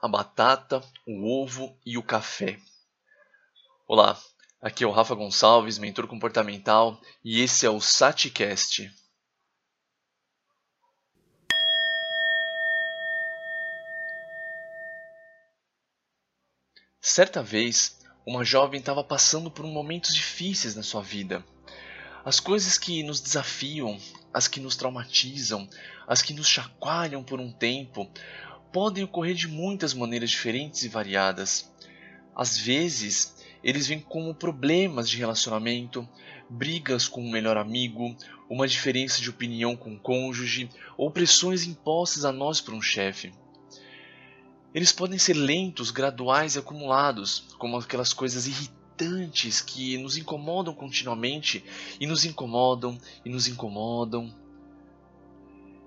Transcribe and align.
a 0.00 0.08
batata, 0.08 0.82
o 1.06 1.26
ovo 1.26 1.76
e 1.84 1.96
o 1.96 2.02
café. 2.02 2.58
Olá, 3.88 4.18
aqui 4.60 4.84
é 4.84 4.86
o 4.86 4.90
Rafa 4.90 5.14
Gonçalves, 5.14 5.78
mentor 5.78 6.06
comportamental, 6.06 7.00
e 7.24 7.40
esse 7.40 7.64
é 7.64 7.70
o 7.70 7.80
SatiCast. 7.80 8.90
Certa 17.00 17.42
vez, 17.42 17.98
uma 18.26 18.44
jovem 18.44 18.80
estava 18.80 19.02
passando 19.02 19.50
por 19.50 19.64
momentos 19.64 20.14
difíceis 20.14 20.74
na 20.74 20.82
sua 20.82 21.02
vida. 21.02 21.44
As 22.24 22.40
coisas 22.40 22.76
que 22.76 23.02
nos 23.04 23.20
desafiam, 23.20 23.98
as 24.34 24.48
que 24.48 24.60
nos 24.60 24.76
traumatizam, 24.76 25.68
as 26.06 26.20
que 26.20 26.34
nos 26.34 26.48
chacoalham 26.48 27.22
por 27.22 27.40
um 27.40 27.52
tempo, 27.52 28.10
podem 28.72 29.04
ocorrer 29.04 29.34
de 29.34 29.48
muitas 29.48 29.94
maneiras 29.94 30.30
diferentes 30.30 30.82
e 30.82 30.88
variadas. 30.88 31.70
Às 32.34 32.58
vezes, 32.58 33.36
eles 33.62 33.86
vêm 33.86 33.98
como 33.98 34.34
problemas 34.34 35.08
de 35.08 35.16
relacionamento, 35.16 36.08
brigas 36.48 37.08
com 37.08 37.20
um 37.20 37.30
melhor 37.30 37.56
amigo, 37.56 38.14
uma 38.48 38.68
diferença 38.68 39.20
de 39.20 39.30
opinião 39.30 39.76
com 39.76 39.90
um 39.90 39.98
cônjuge 39.98 40.70
ou 40.96 41.10
pressões 41.10 41.64
impostas 41.64 42.24
a 42.24 42.30
nós 42.32 42.60
por 42.60 42.74
um 42.74 42.82
chefe. 42.82 43.32
Eles 44.74 44.92
podem 44.92 45.18
ser 45.18 45.34
lentos, 45.34 45.90
graduais 45.90 46.54
e 46.54 46.58
acumulados, 46.58 47.44
como 47.58 47.78
aquelas 47.78 48.12
coisas 48.12 48.46
irritantes 48.46 49.60
que 49.60 49.96
nos 49.98 50.16
incomodam 50.16 50.74
continuamente 50.74 51.64
e 51.98 52.06
nos 52.06 52.24
incomodam 52.24 52.98
e 53.24 53.30
nos 53.30 53.48
incomodam. 53.48 54.32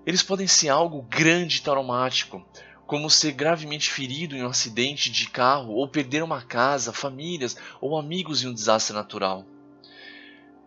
Eles 0.04 0.22
podem 0.22 0.46
ser 0.46 0.70
algo 0.70 1.02
grande 1.02 1.58
e 1.58 1.62
traumático, 1.62 2.44
como 2.90 3.08
ser 3.08 3.30
gravemente 3.30 3.88
ferido 3.88 4.34
em 4.34 4.42
um 4.42 4.48
acidente 4.48 5.12
de 5.12 5.28
carro 5.28 5.74
ou 5.74 5.86
perder 5.86 6.24
uma 6.24 6.42
casa, 6.42 6.92
famílias 6.92 7.56
ou 7.80 7.96
amigos 7.96 8.42
em 8.42 8.48
um 8.48 8.52
desastre 8.52 8.92
natural. 8.92 9.46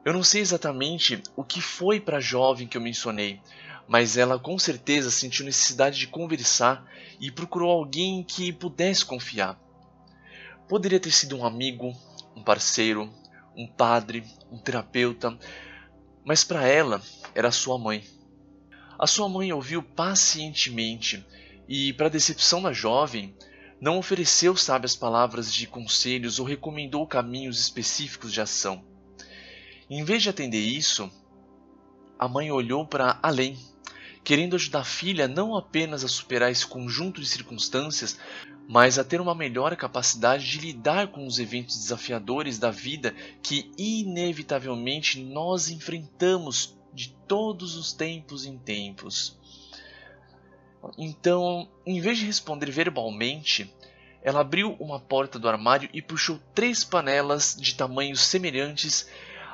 Eu 0.06 0.14
não 0.14 0.24
sei 0.24 0.40
exatamente 0.40 1.22
o 1.36 1.44
que 1.44 1.60
foi 1.60 2.00
para 2.00 2.20
a 2.20 2.22
jovem 2.22 2.66
que 2.66 2.78
eu 2.78 2.82
mencionei, 2.82 3.42
mas 3.90 4.16
ela 4.16 4.40
com 4.40 4.58
certeza 4.58 5.12
sentiu 5.12 5.44
necessidade 5.44 6.00
de 6.00 6.08
conversar 6.08 6.90
e 7.20 7.30
procurou 7.30 7.70
alguém 7.70 8.24
que 8.24 8.54
pudesse 8.54 9.04
confiar. 9.04 9.60
Poderia 10.70 11.02
ter 11.02 11.12
sido 11.12 11.36
um 11.36 11.46
amigo, 11.46 11.94
um 12.38 12.42
parceiro, 12.42 13.14
um 13.54 13.68
padre, 13.68 14.24
um 14.50 14.58
terapeuta, 14.58 15.38
mas 16.24 16.42
para 16.42 16.66
ela 16.66 17.02
era 17.36 17.52
sua 17.52 17.78
mãe. 17.78 18.02
A 18.98 19.08
sua 19.08 19.28
mãe 19.28 19.52
ouviu 19.52 19.84
pacientemente 19.84 21.22
e, 21.68 21.94
para 21.94 22.10
decepção 22.10 22.62
da 22.62 22.74
jovem, 22.74 23.36
não 23.80 23.98
ofereceu 23.98 24.56
sábias 24.56 24.96
palavras 24.96 25.52
de 25.52 25.68
conselhos 25.68 26.40
ou 26.40 26.46
recomendou 26.46 27.06
caminhos 27.06 27.60
específicos 27.60 28.32
de 28.32 28.40
ação. 28.40 28.84
Em 29.90 30.04
vez 30.04 30.24
de 30.24 30.30
atender 30.30 30.62
isso, 30.62 31.12
a 32.18 32.28
mãe 32.28 32.50
olhou 32.52 32.88
para 32.88 33.20
além, 33.22 33.58
querendo 34.24 34.56
ajudar 34.56 34.80
a 34.80 34.86
filha 34.86 35.28
não 35.28 35.56
apenas 35.56 36.04
a 36.04 36.08
superar 36.08 36.50
esse 36.52 36.66
conjunto 36.66 37.20
de 37.20 37.28
circunstâncias, 37.28 38.18
mas 38.68 38.98
a 38.98 39.04
ter 39.04 39.20
uma 39.20 39.36
melhor 39.36 39.76
capacidade 39.76 40.50
de 40.50 40.60
lidar 40.60 41.10
com 41.10 41.28
os 41.28 41.38
eventos 41.38 41.78
desafiadores 41.78 42.58
da 42.58 42.72
vida 42.72 43.14
que 43.42 43.70
inevitavelmente 43.78 45.22
nós 45.22 45.70
enfrentamos 45.70 46.78
de 46.94 47.10
todos 47.28 47.76
os 47.76 47.92
tempos 47.92 48.46
em 48.46 48.58
tempos. 48.58 49.38
Então, 50.98 51.70
em 51.86 52.00
vez 52.00 52.18
de 52.18 52.26
responder 52.26 52.70
verbalmente, 52.72 53.74
ela 54.22 54.42
abriu 54.42 54.74
uma 54.80 55.00
porta 55.00 55.38
do 55.38 55.50
armário 55.50 55.90
e 55.94 56.02
puxou 56.02 56.40
três 56.54 56.84
panelas 56.84 57.56
de 57.60 57.76
tamanhos 57.76 58.22
semelhantes 58.22 59.08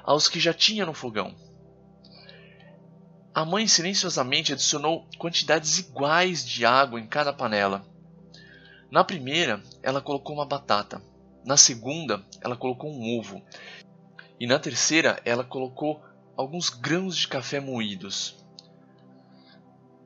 aos 0.04 0.28
que 0.28 0.40
já 0.40 0.54
tinha 0.54 0.86
no 0.86 0.94
fogão. 0.94 1.36
A 3.34 3.46
mãe 3.46 3.68
silenciosamente 3.68 4.54
adicionou 4.54 5.08
quantidades 5.18 5.80
iguais 5.80 6.46
de 6.46 6.66
água 6.66 7.00
em 7.00 7.08
cada 7.08 7.32
panela. 7.32 7.86
Na 8.92 9.04
primeira, 9.04 9.62
ela 9.84 10.02
colocou 10.02 10.36
uma 10.36 10.46
batata. 10.46 11.02
Na 11.46 11.56
segunda, 11.56 12.24
ela 12.42 12.58
colocou 12.58 12.92
um 12.92 13.20
ovo. 13.20 13.42
E 14.40 14.48
na 14.48 14.60
terceira, 14.60 15.22
ela 15.24 15.44
colocou 15.44 16.04
alguns 16.36 16.70
grãos 16.70 17.16
de 17.16 17.28
café 17.28 17.60
moídos. 17.60 18.39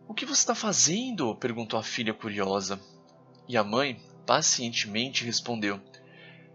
O 0.08 0.14
que 0.14 0.25
você 0.25 0.41
está 0.41 0.53
fazendo? 0.53 1.36
perguntou 1.36 1.80
a 1.80 1.84
filha 1.84 2.14
curiosa. 2.14 2.80
E 3.47 3.56
a 3.56 3.64
mãe 3.64 4.00
pacientemente 4.25 5.24
respondeu: 5.24 5.80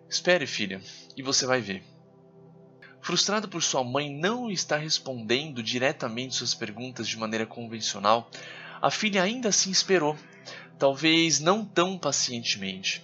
Espere, 0.08 0.46
filha, 0.46 0.80
e 1.16 1.22
você 1.22 1.46
vai 1.46 1.60
ver. 1.60 1.82
Frustrada 3.00 3.48
por 3.48 3.62
sua 3.62 3.82
mãe 3.82 4.10
não 4.10 4.50
estar 4.50 4.76
respondendo 4.76 5.62
diretamente 5.62 6.34
suas 6.34 6.54
perguntas 6.54 7.08
de 7.08 7.16
maneira 7.16 7.46
convencional, 7.46 8.30
a 8.82 8.90
filha 8.90 9.22
ainda 9.22 9.48
assim 9.48 9.70
esperou, 9.70 10.16
talvez 10.78 11.40
não 11.40 11.64
tão 11.64 11.98
pacientemente. 11.98 13.02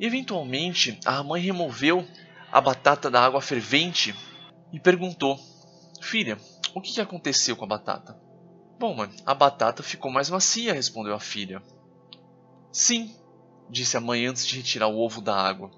Eventualmente, 0.00 0.98
a 1.04 1.22
mãe 1.22 1.40
removeu 1.42 2.06
a 2.50 2.60
batata 2.60 3.10
da 3.10 3.24
água 3.24 3.40
fervente 3.40 4.14
e 4.72 4.80
perguntou: 4.80 5.38
Filha, 6.00 6.38
o 6.74 6.80
que 6.80 7.00
aconteceu 7.00 7.56
com 7.56 7.64
a 7.64 7.68
batata? 7.68 8.27
Bom, 8.78 8.94
mãe, 8.94 9.10
a 9.26 9.34
batata 9.34 9.82
ficou 9.82 10.08
mais 10.08 10.30
macia, 10.30 10.72
respondeu 10.72 11.12
a 11.12 11.18
filha. 11.18 11.60
Sim, 12.70 13.12
disse 13.68 13.96
a 13.96 14.00
mãe 14.00 14.24
antes 14.24 14.46
de 14.46 14.56
retirar 14.56 14.86
o 14.86 15.00
ovo 15.00 15.20
da 15.20 15.34
água. 15.34 15.68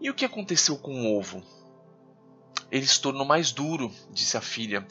E 0.00 0.10
o 0.10 0.14
que 0.14 0.24
aconteceu 0.24 0.76
com 0.76 1.02
o 1.02 1.16
ovo? 1.16 1.40
Ele 2.68 2.84
se 2.84 3.00
tornou 3.00 3.24
mais 3.24 3.52
duro, 3.52 3.92
disse 4.10 4.36
a 4.36 4.40
filha, 4.40 4.84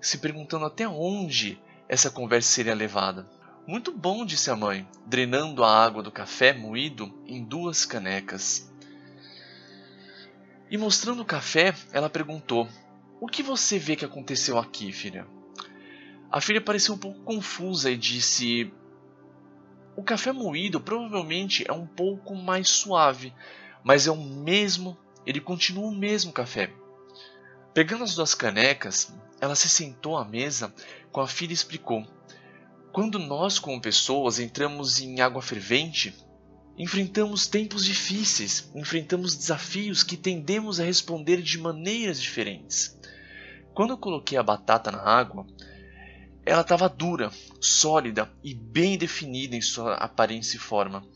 se 0.00 0.18
perguntando 0.18 0.64
até 0.64 0.88
onde 0.88 1.62
essa 1.88 2.10
conversa 2.10 2.50
seria 2.50 2.74
levada. 2.74 3.30
Muito 3.68 3.92
bom, 3.92 4.26
disse 4.26 4.50
a 4.50 4.56
mãe, 4.56 4.84
drenando 5.06 5.62
a 5.62 5.84
água 5.84 6.02
do 6.02 6.10
café 6.10 6.52
moído 6.52 7.12
em 7.24 7.44
duas 7.44 7.84
canecas. 7.84 8.68
E 10.68 10.76
mostrando 10.76 11.22
o 11.22 11.26
café, 11.26 11.72
ela 11.92 12.10
perguntou: 12.10 12.68
O 13.20 13.28
que 13.28 13.44
você 13.44 13.78
vê 13.78 13.94
que 13.94 14.04
aconteceu 14.04 14.58
aqui, 14.58 14.92
filha? 14.92 15.24
A 16.34 16.40
filha 16.40 16.60
pareceu 16.60 16.96
um 16.96 16.98
pouco 16.98 17.20
confusa 17.20 17.92
e 17.92 17.96
disse: 17.96 18.68
O 19.96 20.02
café 20.02 20.32
moído 20.32 20.80
provavelmente 20.80 21.64
é 21.64 21.72
um 21.72 21.86
pouco 21.86 22.34
mais 22.34 22.68
suave, 22.68 23.32
mas 23.84 24.08
é 24.08 24.10
o 24.10 24.16
mesmo, 24.16 24.98
ele 25.24 25.40
continua 25.40 25.86
o 25.86 25.94
mesmo 25.94 26.32
café. 26.32 26.74
Pegando 27.72 28.02
as 28.02 28.16
duas 28.16 28.34
canecas, 28.34 29.14
ela 29.40 29.54
se 29.54 29.68
sentou 29.68 30.16
à 30.16 30.24
mesa 30.24 30.74
com 31.12 31.20
a 31.20 31.28
filha 31.28 31.52
e 31.52 31.54
explicou: 31.54 32.04
Quando 32.92 33.20
nós, 33.20 33.60
como 33.60 33.80
pessoas, 33.80 34.40
entramos 34.40 35.00
em 35.00 35.20
água 35.20 35.40
fervente, 35.40 36.12
enfrentamos 36.76 37.46
tempos 37.46 37.84
difíceis, 37.84 38.72
enfrentamos 38.74 39.36
desafios 39.36 40.02
que 40.02 40.16
tendemos 40.16 40.80
a 40.80 40.84
responder 40.84 41.40
de 41.40 41.58
maneiras 41.58 42.20
diferentes. 42.20 42.98
Quando 43.72 43.90
eu 43.90 43.98
coloquei 43.98 44.36
a 44.36 44.42
batata 44.42 44.90
na 44.90 45.00
água, 45.00 45.46
ela 46.46 46.60
estava 46.60 46.88
dura, 46.88 47.30
sólida 47.60 48.30
e 48.42 48.54
bem 48.54 48.98
definida 48.98 49.56
em 49.56 49.62
sua 49.62 49.94
aparência 49.94 50.56
e 50.56 50.60
forma. 50.60 51.06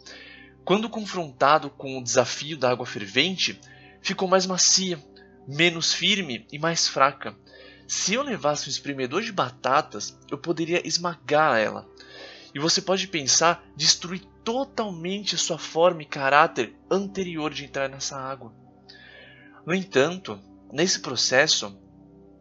Quando 0.64 0.88
confrontado 0.88 1.70
com 1.70 1.98
o 1.98 2.02
desafio 2.02 2.56
da 2.56 2.70
água 2.70 2.86
fervente, 2.86 3.60
ficou 4.00 4.28
mais 4.28 4.46
macia, 4.46 5.02
menos 5.46 5.92
firme 5.92 6.46
e 6.52 6.58
mais 6.58 6.88
fraca. 6.88 7.36
Se 7.86 8.14
eu 8.14 8.22
levasse 8.22 8.68
um 8.68 8.70
espremedor 8.70 9.22
de 9.22 9.32
batatas, 9.32 10.18
eu 10.30 10.38
poderia 10.38 10.86
esmagar 10.86 11.58
ela. 11.58 11.88
E 12.54 12.58
você 12.58 12.80
pode 12.80 13.06
pensar 13.06 13.64
destruir 13.76 14.22
totalmente 14.44 15.36
sua 15.36 15.58
forma 15.58 16.02
e 16.02 16.06
caráter 16.06 16.74
anterior 16.90 17.52
de 17.52 17.64
entrar 17.64 17.88
nessa 17.88 18.18
água. 18.18 18.54
No 19.66 19.74
entanto, 19.74 20.40
nesse 20.72 21.00
processo, 21.00 21.78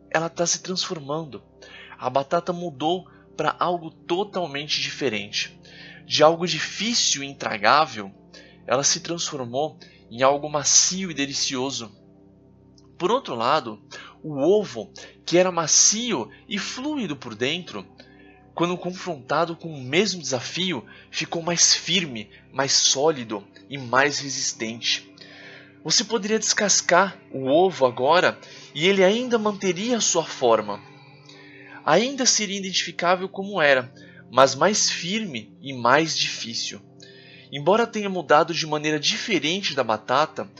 ela 0.10 0.28
está 0.28 0.46
se 0.46 0.62
transformando 0.62 1.44
a 1.98 2.10
batata 2.10 2.54
mudou 2.54 3.08
para 3.36 3.56
algo 3.60 3.92
totalmente 3.92 4.82
diferente. 4.82 5.60
De 6.06 6.24
algo 6.24 6.48
difícil 6.48 7.24
e 7.24 7.28
intragável, 7.28 8.12
ela 8.66 8.84
se 8.84 9.00
transformou 9.00 9.78
em 10.10 10.24
algo 10.24 10.50
macio 10.50 11.12
e 11.12 11.14
delicioso. 11.14 11.92
Por 12.98 13.12
outro 13.12 13.36
lado, 13.36 13.82
o 14.24 14.40
ovo, 14.40 14.92
que 15.26 15.38
era 15.38 15.52
macio 15.52 16.30
e 16.48 16.58
fluido 16.58 17.16
por 17.16 17.36
dentro, 17.36 17.86
quando 18.56 18.78
confrontado 18.78 19.56
com 19.56 19.72
o 19.72 19.84
mesmo 19.84 20.22
desafio, 20.22 20.84
ficou 21.12 21.44
mais 21.44 21.76
firme, 21.76 22.30
mais 22.52 22.74
sólido 22.74 23.46
e 23.70 23.78
mais 23.78 24.20
resistente. 24.20 25.14
Você 25.84 26.04
poderia 26.04 26.40
descascar 26.40 27.18
o 27.32 27.46
ovo 27.46 27.86
agora 27.86 28.40
e 28.74 28.88
ele 28.88 29.04
ainda 29.04 29.38
manteria 29.38 30.02
sua 30.02 30.24
forma 30.24 30.82
ainda 31.88 32.26
seria 32.26 32.58
identificável 32.58 33.30
como 33.30 33.62
era, 33.62 33.90
mas 34.30 34.54
mais 34.54 34.90
firme 34.90 35.58
e 35.62 35.72
mais 35.72 36.18
difícil. 36.18 36.82
embora 37.50 37.88
tenha 37.88 38.10
mudado 38.10 38.54
de 38.54 38.68
maneira 38.68 39.00
diferente 39.00 39.74
da 39.74 39.86
batata, 39.86 40.52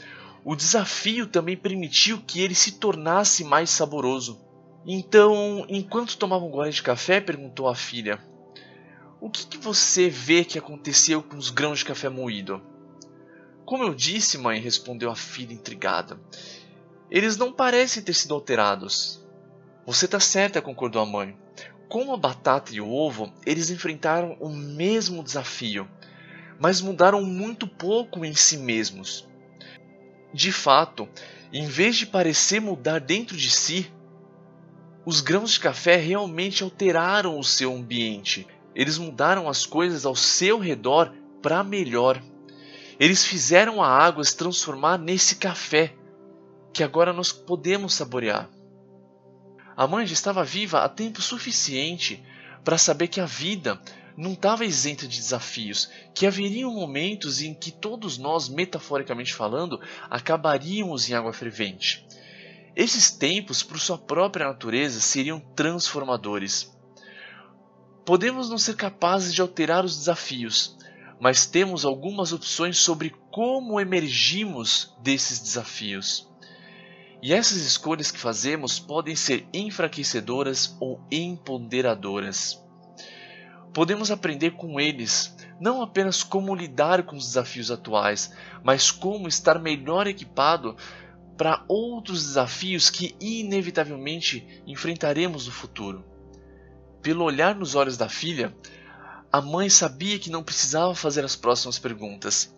o 0.42 0.56
desafio 0.56 1.26
também 1.26 1.54
permitiu 1.54 2.22
que 2.26 2.40
ele 2.40 2.54
se 2.54 2.78
tornasse 2.78 3.44
mais 3.44 3.68
saboroso. 3.68 4.40
Então, 4.86 5.66
enquanto 5.68 6.16
tomava 6.16 6.46
um 6.46 6.50
gole 6.50 6.70
de 6.70 6.82
café, 6.82 7.20
perguntou 7.20 7.68
à 7.68 7.74
filha: 7.74 8.18
O 9.20 9.28
que, 9.28 9.46
que 9.46 9.58
você 9.58 10.08
vê 10.08 10.42
que 10.46 10.58
aconteceu 10.58 11.22
com 11.22 11.36
os 11.36 11.50
grãos 11.50 11.80
de 11.80 11.84
café 11.84 12.08
moído? 12.08 12.62
Como 13.66 13.84
eu 13.84 13.94
disse, 13.94 14.38
mãe, 14.38 14.60
respondeu 14.60 15.10
a 15.10 15.14
filha 15.14 15.52
intrigada. 15.52 16.18
Eles 17.10 17.36
não 17.36 17.52
parecem 17.52 18.02
ter 18.02 18.14
sido 18.14 18.32
alterados. 18.32 19.27
Você 19.88 20.04
está 20.04 20.20
certa, 20.20 20.60
concordou 20.60 21.00
a 21.00 21.06
mãe. 21.06 21.34
Como 21.88 22.12
a 22.12 22.16
batata 22.18 22.74
e 22.74 22.78
o 22.78 22.90
ovo, 22.90 23.32
eles 23.46 23.70
enfrentaram 23.70 24.36
o 24.38 24.50
mesmo 24.50 25.24
desafio, 25.24 25.88
mas 26.60 26.82
mudaram 26.82 27.22
muito 27.24 27.66
pouco 27.66 28.22
em 28.22 28.34
si 28.34 28.58
mesmos. 28.58 29.26
De 30.30 30.52
fato, 30.52 31.08
em 31.50 31.66
vez 31.66 31.96
de 31.96 32.04
parecer 32.04 32.60
mudar 32.60 33.00
dentro 33.00 33.34
de 33.34 33.50
si, 33.50 33.90
os 35.06 35.22
grãos 35.22 35.52
de 35.52 35.60
café 35.60 35.96
realmente 35.96 36.62
alteraram 36.62 37.38
o 37.38 37.42
seu 37.42 37.74
ambiente. 37.74 38.46
Eles 38.74 38.98
mudaram 38.98 39.48
as 39.48 39.64
coisas 39.64 40.04
ao 40.04 40.14
seu 40.14 40.58
redor 40.58 41.14
para 41.40 41.64
melhor. 41.64 42.22
Eles 43.00 43.24
fizeram 43.24 43.82
a 43.82 43.88
água 43.88 44.22
se 44.22 44.36
transformar 44.36 44.98
nesse 44.98 45.36
café 45.36 45.94
que 46.74 46.84
agora 46.84 47.10
nós 47.10 47.32
podemos 47.32 47.94
saborear. 47.94 48.50
A 49.78 49.86
mãe 49.86 50.04
já 50.08 50.12
estava 50.12 50.42
viva 50.42 50.80
há 50.80 50.88
tempo 50.88 51.22
suficiente 51.22 52.20
para 52.64 52.76
saber 52.76 53.06
que 53.06 53.20
a 53.20 53.26
vida 53.26 53.80
não 54.16 54.32
estava 54.32 54.64
isenta 54.64 55.06
de 55.06 55.16
desafios, 55.16 55.88
que 56.12 56.26
haveriam 56.26 56.74
momentos 56.74 57.40
em 57.40 57.54
que 57.54 57.70
todos 57.70 58.18
nós, 58.18 58.48
metaforicamente 58.48 59.32
falando, 59.32 59.80
acabaríamos 60.10 61.08
em 61.08 61.14
água 61.14 61.32
fervente. 61.32 62.04
Esses 62.74 63.12
tempos, 63.12 63.62
por 63.62 63.78
sua 63.78 63.96
própria 63.96 64.48
natureza, 64.48 65.00
seriam 65.00 65.38
transformadores. 65.54 66.76
Podemos 68.04 68.50
não 68.50 68.58
ser 68.58 68.74
capazes 68.74 69.32
de 69.32 69.40
alterar 69.40 69.84
os 69.84 69.96
desafios, 69.96 70.76
mas 71.20 71.46
temos 71.46 71.84
algumas 71.84 72.32
opções 72.32 72.78
sobre 72.78 73.14
como 73.30 73.78
emergimos 73.78 74.92
desses 75.04 75.38
desafios. 75.38 76.27
E 77.20 77.32
essas 77.32 77.58
escolhas 77.58 78.10
que 78.10 78.18
fazemos 78.18 78.78
podem 78.78 79.16
ser 79.16 79.46
enfraquecedoras 79.52 80.76
ou 80.80 81.00
empoderadoras. 81.10 82.62
Podemos 83.74 84.10
aprender 84.10 84.52
com 84.52 84.78
eles 84.78 85.36
não 85.60 85.82
apenas 85.82 86.22
como 86.22 86.54
lidar 86.54 87.02
com 87.02 87.16
os 87.16 87.26
desafios 87.26 87.70
atuais, 87.70 88.32
mas 88.62 88.90
como 88.90 89.26
estar 89.26 89.58
melhor 89.58 90.06
equipado 90.06 90.76
para 91.36 91.64
outros 91.68 92.22
desafios 92.24 92.90
que 92.90 93.16
inevitavelmente 93.20 94.62
enfrentaremos 94.66 95.46
no 95.46 95.52
futuro. 95.52 96.04
Pelo 97.02 97.24
olhar 97.24 97.54
nos 97.54 97.74
olhos 97.74 97.96
da 97.96 98.08
filha, 98.08 98.54
a 99.32 99.40
mãe 99.40 99.68
sabia 99.68 100.18
que 100.18 100.30
não 100.30 100.42
precisava 100.42 100.94
fazer 100.94 101.24
as 101.24 101.36
próximas 101.36 101.78
perguntas. 101.78 102.54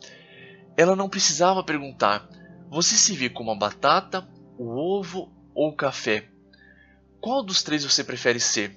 Ela 0.77 0.95
não 0.95 1.09
precisava 1.09 1.65
perguntar: 1.65 2.29
Você 2.71 2.95
se 2.95 3.15
vê 3.15 3.29
como 3.29 3.51
a 3.51 3.55
batata, 3.57 4.27
o 4.63 4.77
ovo 4.77 5.33
ou 5.55 5.71
o 5.71 5.75
café? 5.75 6.31
Qual 7.19 7.43
dos 7.43 7.63
três 7.63 7.83
você 7.83 8.05
prefere 8.05 8.39
ser? 8.39 8.77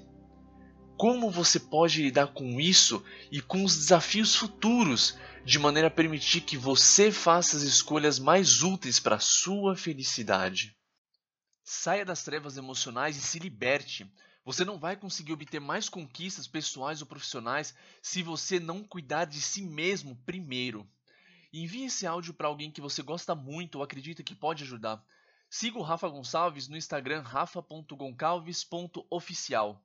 Como 0.98 1.30
você 1.30 1.60
pode 1.60 2.02
lidar 2.02 2.28
com 2.28 2.58
isso 2.62 3.04
e 3.30 3.42
com 3.42 3.66
os 3.66 3.76
desafios 3.76 4.34
futuros 4.34 5.18
de 5.44 5.60
maneira 5.60 5.90
a 5.90 5.92
permitir 5.92 6.40
que 6.40 6.56
você 6.56 7.12
faça 7.12 7.58
as 7.58 7.64
escolhas 7.64 8.18
mais 8.18 8.64
úteis 8.64 8.98
para 8.98 9.18
a 9.18 9.20
sua 9.20 9.76
felicidade. 9.76 10.74
Saia 11.66 12.06
das 12.06 12.24
trevas 12.24 12.56
emocionais 12.56 13.18
e 13.18 13.22
se 13.22 13.38
liberte. 13.38 14.10
Você 14.46 14.64
não 14.64 14.80
vai 14.80 14.96
conseguir 14.96 15.34
obter 15.34 15.60
mais 15.60 15.90
conquistas 15.90 16.48
pessoais 16.48 17.02
ou 17.02 17.08
profissionais 17.08 17.76
se 18.02 18.24
você 18.24 18.58
não 18.58 18.86
cuidar 18.86 19.26
de 19.26 19.42
si 19.42 19.62
mesmo 19.62 20.16
primeiro. 20.26 20.90
Envie 21.52 21.84
esse 21.84 22.08
áudio 22.08 22.34
para 22.34 22.48
alguém 22.48 22.72
que 22.72 22.80
você 22.80 23.02
gosta 23.02 23.36
muito 23.36 23.76
ou 23.76 23.84
acredita 23.84 24.24
que 24.24 24.34
pode 24.34 24.64
ajudar. 24.64 25.04
Siga 25.56 25.78
o 25.78 25.84
Rafa 25.84 26.10
Gonçalves 26.10 26.68
no 26.68 26.76
Instagram 26.76 27.22
rafa.goncalves.oficial. 27.22 29.80